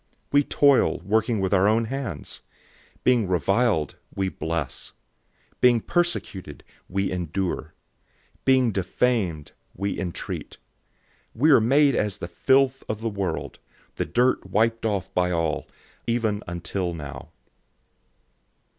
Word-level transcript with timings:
004:012 0.01 0.07
We 0.31 0.43
toil, 0.45 0.99
working 1.05 1.39
with 1.41 1.53
our 1.53 1.67
own 1.67 1.85
hands. 1.85 2.41
When 3.03 3.27
people 3.27 3.35
curse 3.37 3.49
us, 3.49 3.95
we 4.15 4.29
bless. 4.29 4.93
Being 5.59 5.79
persecuted, 5.79 6.63
we 6.89 7.11
endure. 7.11 7.75
004:013 8.39 8.45
Being 8.45 8.71
defamed, 8.71 9.51
we 9.75 9.99
entreat. 9.99 10.57
We 11.35 11.51
are 11.51 11.61
made 11.61 11.95
as 11.95 12.17
the 12.17 12.27
filth 12.27 12.83
of 12.89 13.01
the 13.01 13.09
world, 13.11 13.59
the 13.97 14.05
dirt 14.05 14.47
wiped 14.49 14.87
off 14.87 15.13
by 15.13 15.29
all, 15.29 15.67
even 16.07 16.41
until 16.47 16.95
now. 16.95 17.29